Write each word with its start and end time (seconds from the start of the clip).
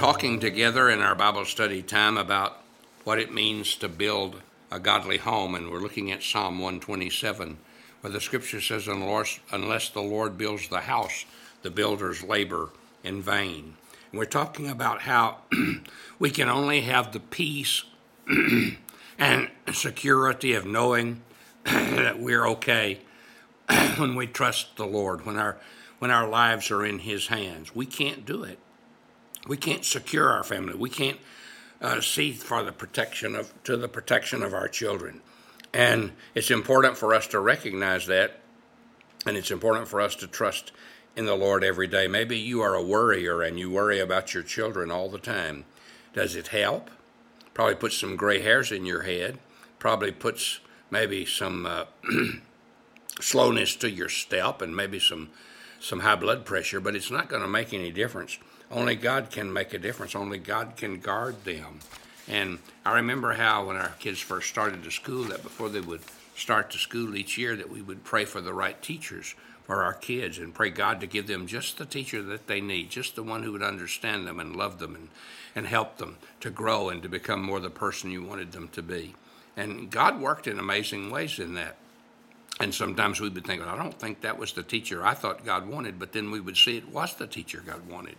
talking 0.00 0.40
together 0.40 0.88
in 0.88 1.02
our 1.02 1.14
Bible 1.14 1.44
study 1.44 1.82
time 1.82 2.16
about 2.16 2.62
what 3.04 3.18
it 3.18 3.34
means 3.34 3.76
to 3.76 3.86
build 3.86 4.40
a 4.70 4.80
godly 4.80 5.18
home, 5.18 5.54
and 5.54 5.70
we're 5.70 5.78
looking 5.78 6.10
at 6.10 6.22
Psalm 6.22 6.58
127, 6.58 7.58
where 8.00 8.10
the 8.10 8.18
scripture 8.18 8.62
says, 8.62 8.88
Unless 8.88 9.90
the 9.90 10.00
Lord 10.00 10.38
builds 10.38 10.68
the 10.68 10.80
house, 10.80 11.26
the 11.60 11.70
builders 11.70 12.22
labor 12.22 12.70
in 13.04 13.20
vain. 13.20 13.74
And 14.10 14.18
we're 14.18 14.24
talking 14.24 14.70
about 14.70 15.02
how 15.02 15.40
we 16.18 16.30
can 16.30 16.48
only 16.48 16.80
have 16.80 17.12
the 17.12 17.20
peace 17.20 17.84
and 19.18 19.50
security 19.70 20.54
of 20.54 20.64
knowing 20.64 21.20
that 21.64 22.18
we're 22.18 22.46
okay 22.46 23.00
when 23.98 24.14
we 24.14 24.26
trust 24.26 24.78
the 24.78 24.86
Lord, 24.86 25.26
when 25.26 25.36
our 25.36 25.58
when 25.98 26.10
our 26.10 26.26
lives 26.26 26.70
are 26.70 26.86
in 26.86 27.00
His 27.00 27.26
hands. 27.26 27.76
We 27.76 27.84
can't 27.84 28.24
do 28.24 28.44
it. 28.44 28.58
We 29.46 29.56
can't 29.56 29.84
secure 29.84 30.30
our 30.30 30.44
family. 30.44 30.74
We 30.74 30.90
can't 30.90 31.18
uh, 31.80 32.00
see 32.00 32.32
for 32.32 32.62
the 32.62 32.72
protection 32.72 33.34
of 33.34 33.52
to 33.64 33.76
the 33.76 33.88
protection 33.88 34.42
of 34.42 34.52
our 34.52 34.68
children, 34.68 35.22
and 35.72 36.12
it's 36.34 36.50
important 36.50 36.96
for 36.96 37.14
us 37.14 37.26
to 37.28 37.40
recognize 37.40 38.06
that, 38.06 38.40
and 39.26 39.36
it's 39.36 39.50
important 39.50 39.88
for 39.88 40.00
us 40.00 40.14
to 40.16 40.26
trust 40.26 40.72
in 41.16 41.26
the 41.26 41.34
Lord 41.34 41.64
every 41.64 41.86
day. 41.86 42.06
Maybe 42.06 42.38
you 42.38 42.60
are 42.60 42.74
a 42.74 42.82
worrier 42.82 43.42
and 43.42 43.58
you 43.58 43.70
worry 43.70 43.98
about 43.98 44.34
your 44.34 44.42
children 44.42 44.90
all 44.90 45.08
the 45.08 45.18
time. 45.18 45.64
Does 46.12 46.36
it 46.36 46.48
help? 46.48 46.90
Probably 47.54 47.74
puts 47.74 47.98
some 47.98 48.16
gray 48.16 48.40
hairs 48.40 48.72
in 48.72 48.86
your 48.86 49.02
head. 49.02 49.38
Probably 49.78 50.12
puts 50.12 50.60
maybe 50.90 51.26
some 51.26 51.66
uh, 51.66 51.84
slowness 53.20 53.76
to 53.76 53.90
your 53.90 54.08
step 54.08 54.62
and 54.62 54.74
maybe 54.76 54.98
some 54.98 55.30
some 55.80 56.00
high 56.00 56.14
blood 56.14 56.44
pressure, 56.44 56.80
but 56.80 56.94
it's 56.94 57.10
not 57.10 57.28
going 57.28 57.42
to 57.42 57.48
make 57.48 57.72
any 57.72 57.90
difference. 57.90 58.38
Only 58.70 58.94
God 58.94 59.30
can 59.30 59.52
make 59.52 59.74
a 59.74 59.78
difference. 59.78 60.14
Only 60.14 60.38
God 60.38 60.76
can 60.76 61.00
guard 61.00 61.44
them. 61.44 61.80
And 62.28 62.58
I 62.84 62.94
remember 62.96 63.32
how 63.32 63.66
when 63.66 63.76
our 63.76 63.92
kids 63.98 64.20
first 64.20 64.48
started 64.48 64.84
to 64.84 64.90
school, 64.90 65.24
that 65.24 65.42
before 65.42 65.68
they 65.68 65.80
would 65.80 66.02
start 66.36 66.70
to 66.70 66.78
school 66.78 67.16
each 67.16 67.36
year, 67.36 67.56
that 67.56 67.70
we 67.70 67.82
would 67.82 68.04
pray 68.04 68.24
for 68.24 68.40
the 68.40 68.54
right 68.54 68.80
teachers 68.80 69.34
for 69.64 69.82
our 69.82 69.94
kids 69.94 70.38
and 70.38 70.54
pray 70.54 70.70
God 70.70 71.00
to 71.00 71.06
give 71.06 71.26
them 71.26 71.46
just 71.46 71.78
the 71.78 71.86
teacher 71.86 72.22
that 72.22 72.46
they 72.46 72.60
need, 72.60 72.90
just 72.90 73.16
the 73.16 73.22
one 73.22 73.42
who 73.42 73.52
would 73.52 73.62
understand 73.62 74.26
them 74.26 74.38
and 74.40 74.56
love 74.56 74.78
them 74.78 74.94
and, 74.94 75.08
and 75.54 75.66
help 75.66 75.98
them 75.98 76.18
to 76.40 76.50
grow 76.50 76.88
and 76.88 77.02
to 77.02 77.08
become 77.08 77.42
more 77.42 77.60
the 77.60 77.70
person 77.70 78.10
you 78.10 78.22
wanted 78.22 78.52
them 78.52 78.68
to 78.68 78.82
be. 78.82 79.14
And 79.56 79.90
God 79.90 80.20
worked 80.20 80.46
in 80.46 80.58
amazing 80.58 81.10
ways 81.10 81.38
in 81.38 81.54
that. 81.54 81.76
And 82.60 82.74
sometimes 82.74 83.20
we 83.20 83.30
would 83.30 83.46
think, 83.46 83.62
well, 83.62 83.74
I 83.74 83.76
don't 83.76 83.98
think 83.98 84.20
that 84.20 84.38
was 84.38 84.52
the 84.52 84.62
teacher 84.62 85.04
I 85.04 85.14
thought 85.14 85.44
God 85.44 85.66
wanted, 85.66 85.98
but 85.98 86.12
then 86.12 86.30
we 86.30 86.40
would 86.40 86.56
see 86.56 86.76
it 86.76 86.88
was 86.88 87.14
the 87.14 87.26
teacher 87.26 87.62
God 87.66 87.88
wanted 87.88 88.16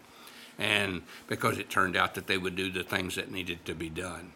and 0.61 1.01
because 1.27 1.57
it 1.57 1.69
turned 1.69 1.97
out 1.97 2.13
that 2.13 2.27
they 2.27 2.37
would 2.37 2.55
do 2.55 2.71
the 2.71 2.83
things 2.83 3.15
that 3.15 3.31
needed 3.31 3.65
to 3.65 3.73
be 3.73 3.89
done. 3.89 4.31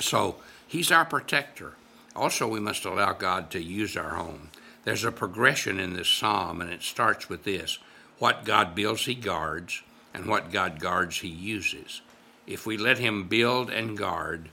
So 0.00 0.36
he's 0.66 0.90
our 0.90 1.04
protector. 1.04 1.74
Also, 2.14 2.48
we 2.48 2.60
must 2.60 2.84
allow 2.84 3.12
God 3.12 3.50
to 3.52 3.62
use 3.62 3.96
our 3.96 4.16
home. 4.16 4.50
There's 4.84 5.04
a 5.04 5.12
progression 5.12 5.78
in 5.78 5.94
this 5.94 6.08
psalm, 6.08 6.60
and 6.60 6.70
it 6.70 6.82
starts 6.82 7.28
with 7.28 7.44
this 7.44 7.78
what 8.18 8.44
God 8.44 8.74
builds, 8.74 9.04
he 9.04 9.14
guards, 9.14 9.82
and 10.14 10.26
what 10.26 10.50
God 10.50 10.80
guards, 10.80 11.18
he 11.18 11.28
uses. 11.28 12.00
If 12.46 12.64
we 12.64 12.78
let 12.78 12.98
him 12.98 13.28
build 13.28 13.68
and 13.68 13.96
guard 13.96 14.48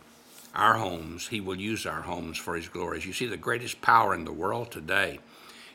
our 0.54 0.76
homes, 0.76 1.28
he 1.28 1.42
will 1.42 1.59
use 1.59 1.86
our 1.86 2.02
homes 2.02 2.38
for 2.38 2.56
his 2.56 2.70
glory. 2.70 2.98
As 2.98 3.06
you 3.06 3.14
see, 3.14 3.26
the 3.26 3.38
greatest 3.38 3.82
power 3.82 4.14
in 4.14 4.26
the 4.26 4.32
world 4.32 4.72
today 4.72 5.20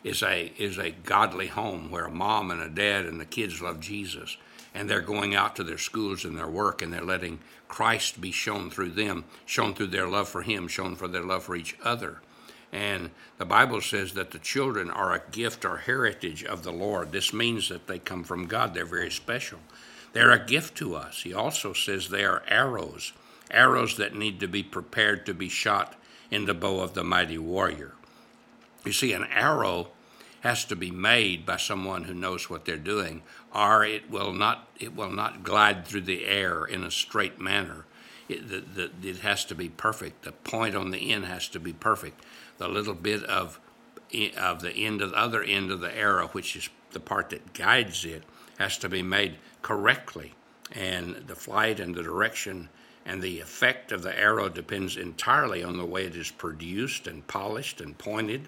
is 0.04 0.22
a, 0.22 0.52
is 0.56 0.78
a 0.78 0.90
godly 0.90 1.48
home 1.48 1.90
where 1.90 2.06
a 2.06 2.10
mom 2.10 2.50
and 2.50 2.62
a 2.62 2.68
dad 2.68 3.06
and 3.06 3.20
the 3.20 3.24
kids 3.24 3.60
love 3.60 3.80
Jesus 3.80 4.36
and 4.74 4.88
they're 4.88 5.00
going 5.00 5.34
out 5.34 5.56
to 5.56 5.64
their 5.64 5.78
schools 5.78 6.24
and 6.24 6.38
their 6.38 6.48
work 6.48 6.82
and 6.82 6.92
they're 6.92 7.02
letting 7.02 7.40
Christ 7.66 8.20
be 8.20 8.30
shown 8.30 8.70
through 8.70 8.90
them, 8.90 9.24
shown 9.44 9.74
through 9.74 9.88
their 9.88 10.06
love 10.06 10.28
for 10.28 10.42
Him, 10.42 10.68
shown 10.68 10.96
for 10.96 11.08
their 11.08 11.24
love 11.24 11.44
for 11.44 11.56
each 11.56 11.76
other. 11.82 12.20
And 12.72 13.10
the 13.38 13.44
Bible 13.44 13.80
says 13.80 14.12
that 14.12 14.30
the 14.30 14.38
children 14.38 14.90
are 14.90 15.14
a 15.14 15.22
gift 15.30 15.64
or 15.64 15.78
heritage 15.78 16.44
of 16.44 16.62
the 16.62 16.72
Lord. 16.72 17.12
This 17.12 17.32
means 17.32 17.68
that 17.70 17.86
they 17.86 17.98
come 17.98 18.24
from 18.24 18.46
God, 18.46 18.74
they're 18.74 18.84
very 18.84 19.10
special. 19.10 19.58
They're 20.12 20.30
a 20.30 20.46
gift 20.46 20.76
to 20.78 20.94
us. 20.94 21.22
He 21.22 21.34
also 21.34 21.72
says 21.72 22.08
they 22.08 22.24
are 22.24 22.42
arrows, 22.48 23.12
arrows 23.50 23.96
that 23.96 24.14
need 24.14 24.40
to 24.40 24.48
be 24.48 24.62
prepared 24.62 25.26
to 25.26 25.34
be 25.34 25.48
shot 25.48 25.94
in 26.30 26.44
the 26.44 26.54
bow 26.54 26.80
of 26.80 26.94
the 26.94 27.04
mighty 27.04 27.38
warrior. 27.38 27.94
You 28.84 28.92
see, 28.92 29.12
an 29.12 29.24
arrow 29.24 29.88
has 30.40 30.64
to 30.66 30.76
be 30.76 30.90
made 30.90 31.44
by 31.44 31.56
someone 31.56 32.04
who 32.04 32.14
knows 32.14 32.48
what 32.48 32.64
they're 32.64 32.76
doing, 32.76 33.22
or 33.54 33.84
it 33.84 34.10
will 34.10 34.32
not 34.32 34.68
it 34.78 34.94
will 34.94 35.10
not 35.10 35.42
glide 35.42 35.84
through 35.84 36.02
the 36.02 36.26
air 36.26 36.64
in 36.64 36.84
a 36.84 36.90
straight 36.90 37.40
manner. 37.40 37.84
It, 38.28 38.48
the, 38.48 38.60
the, 38.60 39.08
it 39.08 39.18
has 39.18 39.44
to 39.46 39.54
be 39.54 39.68
perfect. 39.68 40.22
The 40.22 40.32
point 40.32 40.76
on 40.76 40.90
the 40.90 41.12
end 41.12 41.24
has 41.24 41.48
to 41.48 41.60
be 41.60 41.72
perfect. 41.72 42.24
The 42.58 42.68
little 42.68 42.94
bit 42.94 43.24
of 43.24 43.58
of 44.36 44.62
the 44.62 44.72
end 44.72 45.02
of 45.02 45.10
the 45.10 45.18
other 45.18 45.42
end 45.42 45.70
of 45.70 45.80
the 45.80 45.94
arrow, 45.94 46.28
which 46.28 46.56
is 46.56 46.68
the 46.92 47.00
part 47.00 47.30
that 47.30 47.52
guides 47.52 48.04
it, 48.04 48.22
has 48.58 48.78
to 48.78 48.88
be 48.88 49.02
made 49.02 49.36
correctly, 49.62 50.34
and 50.72 51.16
the 51.26 51.34
flight 51.34 51.80
and 51.80 51.94
the 51.94 52.02
direction 52.02 52.68
and 53.08 53.20
the 53.20 53.40
effect 53.40 53.90
of 53.90 54.02
the 54.02 54.16
arrow 54.16 54.48
depends 54.48 54.96
entirely 54.96 55.64
on 55.64 55.76
the 55.76 55.84
way 55.84 56.04
it 56.04 56.14
is 56.14 56.30
produced 56.30 57.08
and 57.08 57.26
polished 57.26 57.80
and 57.80 57.98
pointed 57.98 58.46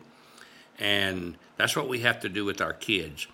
and 0.81 1.37
that's 1.59 1.77
what 1.77 1.89
we 1.89 2.01
have 2.01 2.21
to 2.21 2.29
do 2.29 2.47
with 2.47 2.63
our 2.63 2.73
kids. 2.73 3.27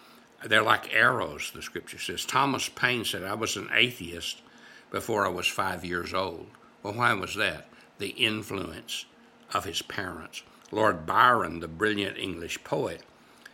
They're 0.44 0.62
like 0.62 0.92
arrows, 0.92 1.52
the 1.54 1.62
scripture 1.62 1.98
says. 1.98 2.24
Thomas 2.24 2.68
Paine 2.68 3.04
said, 3.04 3.22
I 3.22 3.34
was 3.34 3.56
an 3.56 3.70
atheist 3.72 4.42
before 4.90 5.24
I 5.24 5.30
was 5.30 5.46
five 5.46 5.84
years 5.84 6.12
old. 6.12 6.48
Well, 6.82 6.94
why 6.94 7.14
was 7.14 7.36
that? 7.36 7.68
The 7.98 8.08
influence 8.08 9.06
of 9.54 9.64
his 9.64 9.80
parents. 9.80 10.42
Lord 10.72 11.06
Byron, 11.06 11.60
the 11.60 11.68
brilliant 11.68 12.18
English 12.18 12.62
poet, 12.64 13.02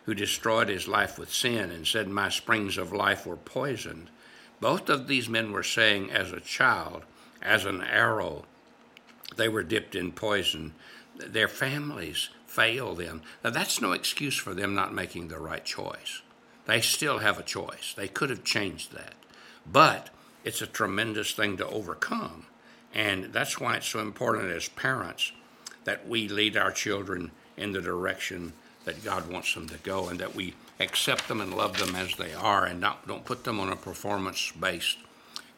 who 0.07 0.15
destroyed 0.15 0.69
his 0.69 0.89
life 0.89 1.19
with 1.19 1.33
sin 1.33 1.71
and 1.71 1.87
said, 1.87 2.09
My 2.09 2.31
springs 2.31 2.79
of 2.79 2.93
life 2.93 3.27
were 3.27 3.37
poisoned. 3.37 4.09
Both 4.59 4.89
of 4.89 5.07
these 5.07 5.29
men 5.29 5.53
were 5.53 5.63
saying, 5.63 6.11
as 6.11 6.33
a 6.33 6.41
child, 6.41 7.03
as 7.43 7.65
an 7.65 7.83
arrow, 7.83 8.45
they 9.37 9.49
were 9.49 9.63
dipped 9.63 9.95
in 9.95 10.13
poison. 10.13 10.75
Their 11.17 11.49
families 11.49 12.31
fail 12.47 12.95
them. 12.95 13.23
Now, 13.43 13.51
that's 13.51 13.81
no 13.81 13.93
excuse 13.93 14.37
for 14.37 14.55
them 14.55 14.75
not 14.75 14.95
making 14.95 15.29
the 15.29 15.39
right 15.39 15.65
choice. 15.65 16.23
They 16.67 16.81
still 16.81 17.19
have 17.19 17.39
a 17.39 17.45
choice. 17.45 17.95
They 17.97 18.09
could 18.09 18.31
have 18.31 18.45
changed 18.45 18.93
that. 18.93 19.15
But 19.71 20.11
it's 20.45 20.63
a 20.63 20.67
tremendous 20.67 21.33
thing 21.33 21.57
to 21.57 21.67
overcome. 21.67 22.47
And 22.95 23.33
that's 23.33 23.59
why 23.59 23.77
it's 23.77 23.89
so 23.89 24.01
important 24.01 24.51
as 24.51 24.69
parents 24.69 25.33
that 25.85 26.07
we 26.07 26.29
lead 26.29 26.57
our 26.57 26.71
children 26.71 27.31
in 27.57 27.73
the 27.73 27.81
direction 27.81 28.53
that 28.85 29.05
God 29.05 29.31
wants 29.31 29.55
them 29.55 29.69
to 29.69 29.79
go 29.79 30.09
and 30.09 30.19
that 30.19 30.35
we 30.35 30.55
accept 30.81 31.29
them 31.29 31.41
and 31.41 31.55
love 31.55 31.79
them 31.79 31.95
as 31.95 32.15
they 32.17 32.35
are 32.35 32.65
and 32.65 32.81
not, 32.81 33.07
don't 33.07 33.25
put 33.25 33.45
them 33.45 33.61
on 33.61 33.71
a 33.71 33.77
performance 33.77 34.53
based 34.59 34.99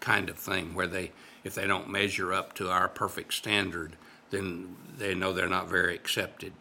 kind 0.05 0.29
of 0.29 0.37
thing 0.37 0.75
where 0.75 0.87
they, 0.87 1.11
if 1.45 1.55
they 1.55 1.67
don't 1.67 1.89
measure 1.89 2.33
up 2.33 2.53
to 2.55 2.71
our 2.71 2.89
perfect 2.89 3.33
standard, 3.33 3.97
then 4.31 4.77
they 4.99 5.15
know 5.15 5.33
they're 5.33 5.49
not 5.49 5.69
very 5.69 5.95
accepted. 5.95 6.53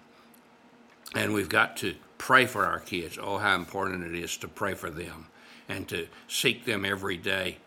And 1.13 1.33
we've 1.33 1.49
got 1.49 1.75
to 1.77 1.95
pray 2.17 2.45
for 2.45 2.65
our 2.65 2.79
kids. 2.79 3.19
Oh, 3.21 3.37
how 3.37 3.55
important 3.55 4.05
it 4.05 4.17
is 4.17 4.37
to 4.37 4.47
pray 4.47 4.73
for 4.73 4.89
them 4.89 5.27
and 5.67 5.87
to 5.89 6.07
seek 6.27 6.63
them 6.63 6.85
every 6.85 7.17
day, 7.17 7.57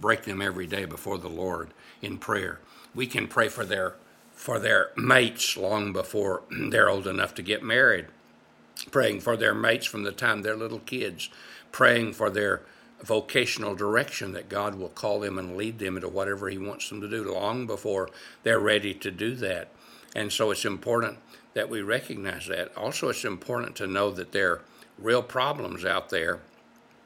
break 0.00 0.24
them 0.24 0.42
every 0.42 0.66
day 0.66 0.84
before 0.84 1.16
the 1.16 1.28
Lord 1.28 1.70
in 2.02 2.18
prayer. 2.18 2.60
We 2.94 3.06
can 3.06 3.26
pray 3.28 3.48
for 3.48 3.64
their 3.64 3.94
for 4.32 4.60
their 4.60 4.90
mates 4.96 5.56
long 5.56 5.92
before 5.92 6.42
they're 6.50 6.88
old 6.88 7.06
enough 7.08 7.34
to 7.34 7.42
get 7.42 7.62
married, 7.62 8.06
praying 8.92 9.20
for 9.20 9.36
their 9.36 9.54
mates 9.54 9.86
from 9.86 10.04
the 10.04 10.12
time 10.12 10.42
they're 10.42 10.56
little 10.56 10.78
kids, 10.80 11.28
praying 11.72 12.12
for 12.12 12.30
their 12.30 12.62
vocational 13.02 13.74
direction 13.74 14.32
that 14.32 14.48
God 14.48 14.74
will 14.74 14.88
call 14.88 15.20
them 15.20 15.38
and 15.38 15.56
lead 15.56 15.78
them 15.78 15.96
into 15.96 16.08
whatever 16.08 16.48
He 16.48 16.58
wants 16.58 16.88
them 16.88 17.00
to 17.00 17.08
do 17.08 17.32
long 17.32 17.66
before 17.66 18.10
they're 18.42 18.58
ready 18.58 18.94
to 18.94 19.10
do 19.10 19.34
that. 19.36 19.68
And 20.16 20.32
so 20.32 20.50
it's 20.50 20.64
important 20.64 21.18
that 21.54 21.68
we 21.68 21.82
recognize 21.82 22.46
that. 22.48 22.76
Also, 22.76 23.08
it's 23.08 23.24
important 23.24 23.76
to 23.76 23.86
know 23.86 24.10
that 24.10 24.32
there 24.32 24.52
are 24.52 24.62
real 24.98 25.22
problems 25.22 25.84
out 25.84 26.10
there 26.10 26.40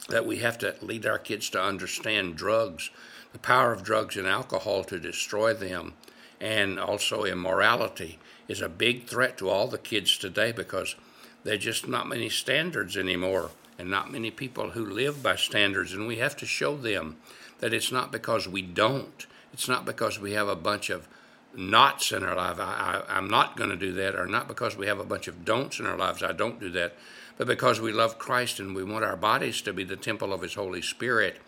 that 0.09 0.27
we 0.27 0.39
have 0.39 0.59
to 0.59 0.75
lead 0.81 1.07
our 1.07 1.19
kids 1.19 1.51
to 1.51 1.63
understand 1.63 2.37
drugs, 2.37 2.91
the 3.33 3.39
power 3.39 3.73
of 3.73 3.83
drugs 3.83 4.17
and 4.17 4.27
alcohol 4.27 4.85
to 4.85 4.99
destroy 4.99 5.55
them, 5.55 5.95
and 6.41 6.79
also 6.79 7.25
immorality 7.25 8.19
is 8.49 8.61
a 8.61 8.69
big 8.69 9.07
threat 9.07 9.39
to 9.39 9.49
all 9.49 9.69
the 9.69 9.79
kids 9.79 10.19
today 10.19 10.53
because 10.53 10.97
there's 11.45 11.65
just 11.65 11.87
not 11.87 12.09
many 12.09 12.29
standards 12.29 12.97
anymore 12.97 13.51
and 13.79 13.91
not 13.91 14.13
many 14.13 14.31
people 14.31 14.71
who 14.71 14.85
live 14.85 15.23
by 15.23 15.37
standards. 15.37 15.93
And 15.93 16.07
we 16.07 16.17
have 16.17 16.37
to 16.37 16.47
show 16.47 16.77
them 16.77 17.17
that 17.61 17.73
it's 17.73 17.93
not 17.93 18.13
because 18.13 18.49
we 18.49 18.63
don't, 18.63 19.27
it's 19.53 19.69
not 19.69 19.85
because 19.85 20.19
we 20.19 20.33
have 20.33 20.49
a 20.49 20.57
bunch 20.57 20.91
of 20.91 21.09
nots 21.55 22.13
in 22.13 22.23
our 22.23 22.35
life. 22.35 22.59
I, 22.59 23.03
I'm 23.09 23.29
not 23.29 23.57
going 23.57 23.71
to 23.71 23.77
do 23.77 23.93
that, 23.95 24.15
or 24.15 24.27
not 24.27 24.49
because 24.49 24.77
we 24.77 24.87
have 24.87 24.99
a 24.99 25.05
bunch 25.05 25.29
of 25.29 25.45
don'ts 25.45 25.79
in 25.79 25.87
our 25.87 25.97
lives. 25.97 26.23
I 26.23 26.33
don't 26.33 26.61
do 26.61 26.71
that, 26.71 26.95
but 27.37 27.47
because 27.47 27.81
we 27.81 27.93
love 27.93 28.19
Christ 28.19 28.59
and 28.59 28.75
we 28.75 28.85
want 28.85 29.05
our 29.05 29.17
bodies 29.17 29.61
to 29.63 29.73
be 29.73 29.85
the 29.85 29.97
temple 29.97 30.33
of 30.33 30.43
His 30.43 30.55
Holy 30.55 30.83
Spirit. 30.83 31.41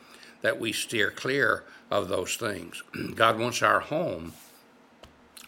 that 0.43 0.61
we 0.61 0.73
steer 0.73 1.11
clear 1.11 1.65
of 1.91 2.09
those 2.09 2.37
things. 2.37 2.83
God 3.15 3.39
wants 3.39 3.63
our 3.63 3.81
home 3.81 4.35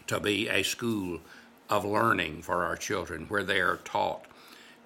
to 0.07 0.19
be 0.19 0.49
a 0.49 0.63
school 0.63 1.19
of 1.69 1.85
learning 1.85 2.41
for 2.41 2.65
our 2.65 2.75
children 2.75 3.25
where 3.27 3.43
they 3.43 3.59
are 3.59 3.77
taught 3.77 4.25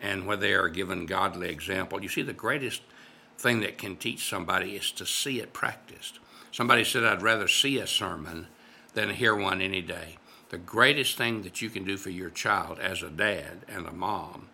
and 0.01 0.25
where 0.25 0.37
they 0.37 0.53
are 0.53 0.67
given 0.67 1.05
godly 1.05 1.49
example. 1.49 2.01
You 2.01 2.09
see, 2.09 2.23
the 2.23 2.33
greatest 2.33 2.81
thing 3.37 3.61
that 3.61 3.77
can 3.77 3.95
teach 3.95 4.27
somebody 4.27 4.75
is 4.75 4.91
to 4.93 5.05
see 5.05 5.39
it 5.39 5.53
practiced. 5.53 6.19
Somebody 6.51 6.83
said, 6.83 7.03
I'd 7.03 7.21
rather 7.21 7.47
see 7.47 7.77
a 7.79 7.87
sermon 7.87 8.47
than 8.93 9.11
hear 9.11 9.35
one 9.35 9.61
any 9.61 9.81
day. 9.81 10.17
The 10.49 10.57
greatest 10.57 11.17
thing 11.17 11.43
that 11.43 11.61
you 11.61 11.69
can 11.69 11.85
do 11.85 11.95
for 11.95 12.09
your 12.09 12.29
child 12.29 12.77
as 12.79 13.01
a 13.01 13.09
dad 13.09 13.59
and 13.69 13.87
a 13.87 13.93
mom 13.93 14.49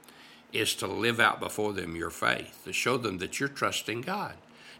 is 0.54 0.76
to 0.76 0.88
live 0.88 1.20
out 1.20 1.40
before 1.40 1.74
them 1.74 1.96
your 1.96 2.10
faith, 2.10 2.62
to 2.66 2.74
show 2.74 2.98
them 2.98 3.18
that 3.18 3.40
you're 3.40 3.50
trusting 3.50 4.02
God, 4.02 4.34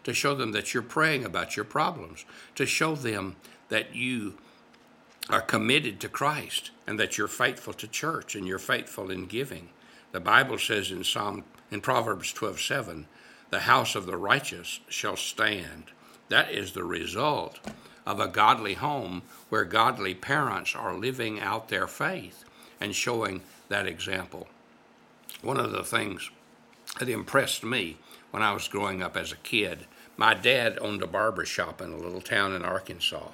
to 0.04 0.14
show 0.14 0.34
them 0.34 0.52
that 0.52 0.72
you're 0.72 0.82
praying 0.82 1.24
about 1.24 1.56
your 1.56 1.64
problems, 1.64 2.24
to 2.54 2.66
show 2.66 2.94
them 2.94 3.36
that 3.68 3.94
you 3.94 4.34
are 5.28 5.42
committed 5.42 6.00
to 6.00 6.08
Christ 6.08 6.70
and 6.86 6.98
that 6.98 7.18
you're 7.18 7.28
faithful 7.28 7.74
to 7.74 7.86
church 7.86 8.34
and 8.34 8.46
you're 8.46 8.58
faithful 8.58 9.10
in 9.10 9.26
giving. 9.26 9.68
The 10.10 10.20
Bible 10.20 10.58
says 10.58 10.90
in 10.90 11.04
Psalm 11.04 11.44
in 11.70 11.82
Proverbs 11.82 12.32
12:7, 12.32 13.06
"The 13.50 13.60
house 13.60 13.94
of 13.94 14.06
the 14.06 14.16
righteous 14.16 14.80
shall 14.88 15.16
stand." 15.16 15.90
That 16.28 16.50
is 16.50 16.72
the 16.72 16.84
result 16.84 17.60
of 18.06 18.18
a 18.18 18.28
godly 18.28 18.74
home 18.74 19.22
where 19.50 19.64
godly 19.64 20.14
parents 20.14 20.74
are 20.74 20.94
living 20.94 21.40
out 21.40 21.68
their 21.68 21.86
faith 21.86 22.44
and 22.80 22.96
showing 22.96 23.42
that 23.68 23.86
example. 23.86 24.48
One 25.42 25.60
of 25.60 25.72
the 25.72 25.84
things 25.84 26.30
that 26.98 27.08
impressed 27.08 27.62
me 27.62 27.98
when 28.30 28.42
I 28.42 28.52
was 28.52 28.68
growing 28.68 29.02
up 29.02 29.16
as 29.16 29.30
a 29.30 29.36
kid, 29.36 29.86
my 30.16 30.32
dad 30.32 30.78
owned 30.80 31.02
a 31.02 31.06
barber 31.06 31.44
shop 31.44 31.82
in 31.82 31.92
a 31.92 31.98
little 31.98 32.22
town 32.22 32.54
in 32.54 32.64
Arkansas, 32.64 33.28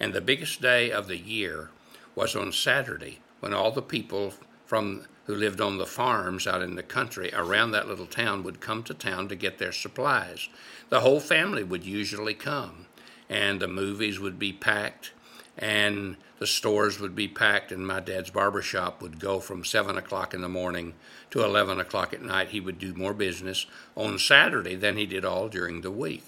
and 0.00 0.12
the 0.12 0.20
biggest 0.20 0.60
day 0.60 0.90
of 0.90 1.06
the 1.06 1.18
year 1.18 1.70
was 2.16 2.34
on 2.34 2.50
Saturday 2.50 3.20
when 3.38 3.54
all 3.54 3.70
the 3.70 3.82
people 3.82 4.34
from 4.66 5.06
who 5.26 5.34
lived 5.34 5.60
on 5.60 5.78
the 5.78 5.86
farms 5.86 6.46
out 6.46 6.62
in 6.62 6.76
the 6.76 6.82
country 6.82 7.30
around 7.34 7.72
that 7.72 7.88
little 7.88 8.06
town 8.06 8.42
would 8.42 8.60
come 8.60 8.82
to 8.84 8.94
town 8.94 9.28
to 9.28 9.34
get 9.34 9.58
their 9.58 9.72
supplies. 9.72 10.48
The 10.88 11.00
whole 11.00 11.20
family 11.20 11.64
would 11.64 11.84
usually 11.84 12.34
come, 12.34 12.86
and 13.28 13.60
the 13.60 13.68
movies 13.68 14.20
would 14.20 14.38
be 14.38 14.52
packed, 14.52 15.12
and 15.58 16.16
the 16.38 16.46
stores 16.46 17.00
would 17.00 17.16
be 17.16 17.28
packed, 17.28 17.72
and 17.72 17.86
my 17.86 17.98
dad's 17.98 18.30
barber 18.30 18.62
shop 18.62 19.02
would 19.02 19.18
go 19.18 19.40
from 19.40 19.64
7 19.64 19.96
o'clock 19.96 20.32
in 20.32 20.42
the 20.42 20.48
morning 20.48 20.94
to 21.30 21.42
11 21.42 21.80
o'clock 21.80 22.12
at 22.12 22.22
night. 22.22 22.50
He 22.50 22.60
would 22.60 22.78
do 22.78 22.94
more 22.94 23.14
business 23.14 23.66
on 23.96 24.18
Saturday 24.18 24.76
than 24.76 24.96
he 24.96 25.06
did 25.06 25.24
all 25.24 25.48
during 25.48 25.80
the 25.80 25.90
week. 25.90 26.24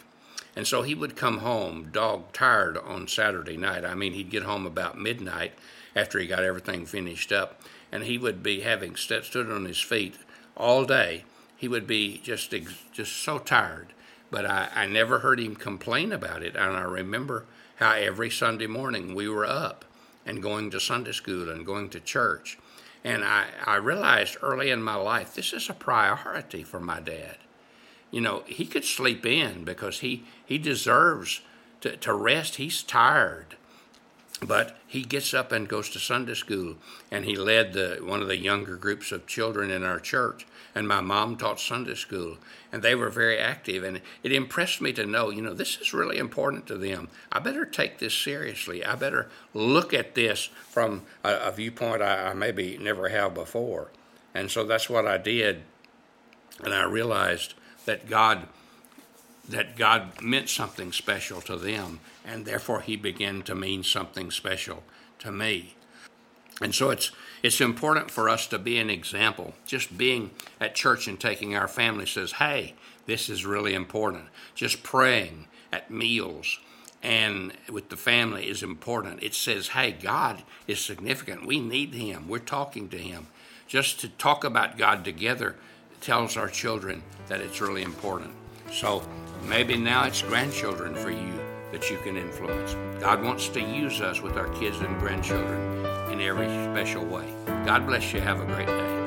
And 0.59 0.67
so 0.67 0.83
he 0.83 0.93
would 0.93 1.15
come 1.15 1.39
home 1.39 1.91
dog 1.93 2.33
tired 2.33 2.77
on 2.79 3.07
Saturday 3.07 3.57
night. 3.57 3.85
I 3.85 3.95
mean, 3.95 4.15
he'd 4.15 4.29
get 4.29 4.43
home 4.43 4.67
about 4.67 4.99
midnight 4.99 5.53
after 5.95 6.19
he 6.19 6.27
got 6.27 6.43
everything 6.43 6.85
finished 6.85 7.31
up, 7.31 7.63
and 7.93 8.03
he 8.03 8.19
would 8.19 8.43
be 8.43 8.63
having 8.63 8.97
st- 8.97 9.25
stood 9.25 9.53
on 9.53 9.67
his 9.67 9.81
feet 9.81 10.17
all 10.57 10.85
day. 10.85 11.23
He 11.57 11.69
would 11.69 11.87
be 11.87 12.19
just 12.25 12.53
just 12.91 13.23
so 13.23 13.39
tired, 13.39 13.93
but 14.33 14.47
I, 14.47 14.69
I 14.75 14.87
never 14.87 15.21
heard 15.21 15.39
him 15.39 15.55
complain 15.55 16.11
about 16.11 16.43
it. 16.43 16.57
And 16.57 16.77
I 16.77 16.83
remember 16.83 17.45
how 17.77 17.93
every 17.93 18.29
Sunday 18.29 18.67
morning 18.67 19.15
we 19.15 19.29
were 19.29 19.47
up 19.47 19.85
and 20.27 20.43
going 20.43 20.73
to 20.73 20.81
Sunday 20.81 21.13
school 21.13 21.49
and 21.49 21.65
going 21.65 21.89
to 21.91 22.01
church. 22.01 22.59
And 23.05 23.23
I, 23.23 23.47
I 23.65 23.77
realized 23.77 24.39
early 24.43 24.71
in 24.71 24.83
my 24.83 24.97
life 24.97 25.37
this 25.37 25.53
is 25.53 25.71
a 25.71 25.73
priority 25.73 26.65
for 26.65 26.81
my 26.81 26.99
dad. 26.99 27.37
You 28.11 28.21
know, 28.21 28.43
he 28.47 28.65
could 28.65 28.85
sleep 28.85 29.27
in 29.27 29.65
because 29.65 30.01
he, 30.01 30.25
he 30.45 30.59
deserves 30.59 31.43
to, 31.83 31.97
to 31.97 32.15
rest. 32.15 32.57
He's 32.57 32.83
tired. 32.83 33.57
But 34.41 34.77
he 34.87 35.03
gets 35.03 35.35
up 35.35 35.51
and 35.51 35.69
goes 35.69 35.91
to 35.91 35.99
Sunday 35.99 36.35
school, 36.35 36.77
and 37.11 37.25
he 37.25 37.35
led 37.35 37.73
the, 37.73 37.99
one 38.01 38.23
of 38.23 38.29
the 38.29 38.37
younger 38.37 38.77
groups 38.77 39.11
of 39.11 39.27
children 39.27 39.71
in 39.71 39.83
our 39.83 39.99
church. 39.99 40.47
And 40.77 40.87
my 40.87 41.01
mom 41.01 41.37
taught 41.37 41.59
Sunday 41.59 41.97
school, 41.97 42.37
and 42.71 42.81
they 42.81 42.95
were 42.95 43.11
very 43.11 43.37
active. 43.37 43.83
And 43.83 44.01
it 44.23 44.33
impressed 44.33 44.81
me 44.81 44.93
to 44.93 45.05
know, 45.05 45.31
you 45.31 45.43
know, 45.43 45.55
this 45.55 45.79
is 45.81 45.93
really 45.93 46.19
important 46.19 46.69
to 46.69 46.77
them. 46.77 47.09
I 47.33 47.41
better 47.41 47.65
take 47.65 47.99
this 47.99 48.15
seriously. 48.15 48.85
I 48.85 48.95
better 48.95 49.29
look 49.55 49.93
at 49.93 50.15
this 50.15 50.51
from 50.69 51.03
a, 51.25 51.49
a 51.49 51.51
viewpoint 51.51 52.01
I, 52.01 52.29
I 52.29 52.35
maybe 52.35 52.79
never 52.79 53.09
have 53.09 53.35
before. 53.35 53.91
And 54.35 54.53
so 54.53 54.65
that's 54.65 54.89
what 54.89 55.07
I 55.07 55.19
did. 55.19 55.63
And 56.63 56.73
I 56.73 56.85
realized 56.85 57.55
that 57.87 58.09
God 58.09 58.49
that 59.49 59.77
God 59.77 60.21
meant 60.21 60.51
something 60.51 60.93
special 60.93 61.41
to 61.41 61.57
them, 61.57 62.01
and 62.25 62.45
therefore 62.45 62.83
He 62.83 62.97
began 62.97 63.43
to 63.43 63.55
mean 63.55 63.83
something 63.83 64.31
special 64.31 64.83
to 65.21 65.33
me. 65.33 65.75
And 66.61 66.75
so 66.75 66.91
it's 66.91 67.13
it's 67.43 67.61
important 67.61 68.11
for 68.11 68.29
us 68.29 68.47
to 68.49 68.59
be 68.59 68.79
an 68.79 68.91
example. 68.91 69.55
Just 69.67 69.97
being 69.97 70.33
at 70.61 70.75
church 70.75 71.07
and 71.07 71.19
taking 71.19 71.55
our 71.55 71.69
family 71.69 72.07
says, 72.07 72.33
"Hey, 72.33 72.75
this 73.07 73.29
is 73.29 73.47
really 73.47 73.75
important." 73.75 74.27
Just 74.55 74.83
praying 74.83 75.47
at 75.73 75.91
meals 75.91 76.59
and 77.03 77.53
with 77.71 77.91
the 77.91 77.97
family 77.97 78.49
is 78.49 78.63
important. 78.63 79.23
It 79.23 79.35
says, 79.35 79.69
"Hey, 79.69 79.93
God 79.93 80.43
is 80.67 80.81
significant. 80.81 81.47
We 81.47 81.61
need 81.61 81.95
Him. 81.95 82.29
We're 82.29 82.39
talking 82.41 82.89
to 82.89 82.99
Him." 82.99 83.29
Just 83.69 84.01
to 84.01 84.09
talk 84.09 84.45
about 84.45 84.79
God 84.79 85.05
together 85.05 85.57
tells 86.01 86.37
our 86.37 86.49
children 86.49 87.03
that 87.29 87.41
it's 87.41 87.61
really 87.61 87.83
important. 87.83 88.31
So 88.73 89.03
maybe 89.45 89.77
now 89.77 90.05
it's 90.05 90.23
grandchildren 90.23 90.95
for 90.95 91.11
you 91.11 91.33
that 91.73 91.91
you 91.91 91.99
can 91.99 92.17
influence. 92.17 92.75
God 93.01 93.23
wants 93.23 93.49
to 93.51 93.61
use 93.61 94.01
us 94.01 94.21
with 94.21 94.37
our 94.37 94.49
kids 94.55 94.79
and 94.81 94.99
grandchildren 94.99 95.87
in 96.13 96.21
every 96.21 96.49
special 96.73 97.05
way. 97.05 97.33
God 97.67 97.87
bless 97.87 98.13
you. 98.13 98.21
Have 98.21 98.41
a 98.41 98.47
great 98.47 98.67
day. 98.67 98.98